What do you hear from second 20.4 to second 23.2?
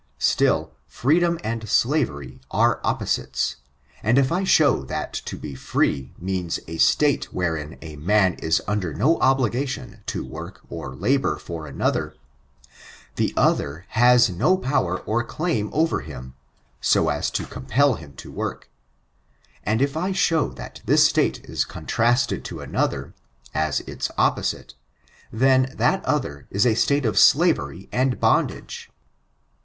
that this state is contrasted to another,